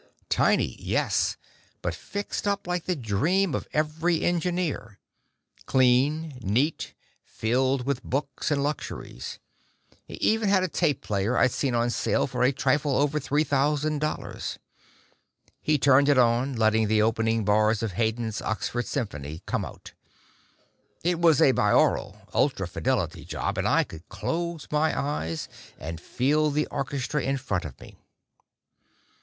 Tiny, 0.29 0.77
yes, 0.79 1.37
but 1.83 1.93
fixed 1.93 2.47
up 2.47 2.65
like 2.65 2.85
the 2.85 2.95
dream 2.95 3.53
of 3.53 3.67
every 3.71 4.23
engineer. 4.23 4.97
Clean, 5.67 6.39
neat, 6.41 6.95
filled 7.23 7.85
with 7.85 8.01
books 8.01 8.49
and 8.49 8.63
luxuries. 8.63 9.37
He 10.07 10.15
even 10.15 10.49
had 10.49 10.63
a 10.63 10.67
tape 10.67 11.01
player 11.01 11.37
I'd 11.37 11.51
seen 11.51 11.75
on 11.75 11.91
sale 11.91 12.25
for 12.25 12.41
a 12.41 12.51
trifle 12.51 12.97
over 12.97 13.19
three 13.19 13.43
thousand 13.43 13.99
dollars. 13.99 14.57
He 15.61 15.77
turned 15.77 16.09
it 16.09 16.17
on, 16.17 16.55
letting 16.55 16.87
the 16.87 17.03
opening 17.03 17.45
bars 17.45 17.83
of 17.83 17.91
Haydn's 17.91 18.41
Oxford 18.41 18.87
Symphony 18.87 19.43
come 19.45 19.63
out. 19.63 19.93
It 21.03 21.19
was 21.19 21.39
a 21.39 21.53
binaural, 21.53 22.27
ultra 22.33 22.67
fidelity 22.67 23.23
job, 23.23 23.55
and 23.55 23.67
I 23.67 23.83
could 23.83 24.09
close 24.09 24.67
my 24.71 24.99
eyes 24.99 25.47
and 25.77 26.01
feel 26.01 26.49
the 26.49 26.65
orchestra 26.71 27.21
in 27.21 27.37
front 27.37 27.65
of 27.65 27.79
me. 27.79 27.99